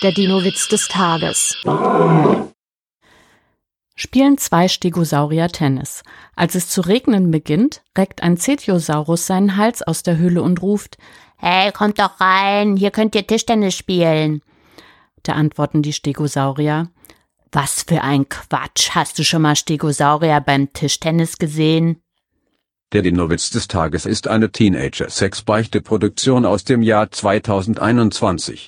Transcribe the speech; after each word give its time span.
Der 0.00 0.12
Dino-Witz 0.12 0.68
des 0.68 0.86
Tages. 0.86 1.56
Spielen 3.96 4.38
zwei 4.38 4.68
Stegosaurier 4.68 5.48
Tennis. 5.48 6.04
Als 6.36 6.54
es 6.54 6.68
zu 6.68 6.82
regnen 6.82 7.32
beginnt, 7.32 7.82
reckt 7.96 8.22
ein 8.22 8.36
Cetiosaurus 8.36 9.26
seinen 9.26 9.56
Hals 9.56 9.82
aus 9.82 10.04
der 10.04 10.16
Höhle 10.16 10.42
und 10.42 10.62
ruft, 10.62 10.98
Hey, 11.36 11.72
kommt 11.72 11.98
doch 11.98 12.20
rein, 12.20 12.76
hier 12.76 12.92
könnt 12.92 13.16
ihr 13.16 13.26
Tischtennis 13.26 13.74
spielen. 13.74 14.42
Da 15.24 15.32
antworten 15.32 15.82
die 15.82 15.92
Stegosaurier, 15.92 16.90
was 17.50 17.82
für 17.82 18.02
ein 18.02 18.28
Quatsch, 18.28 18.90
hast 18.90 19.18
du 19.18 19.24
schon 19.24 19.42
mal 19.42 19.56
Stegosaurier 19.56 20.40
beim 20.40 20.72
Tischtennis 20.72 21.38
gesehen? 21.38 22.00
Der 22.92 23.02
Dino-Witz 23.02 23.50
des 23.50 23.66
Tages 23.66 24.06
ist 24.06 24.28
eine 24.28 24.52
Teenager-Sex-Beichte-Produktion 24.52 26.46
aus 26.46 26.62
dem 26.62 26.82
Jahr 26.82 27.10
2021. 27.10 28.66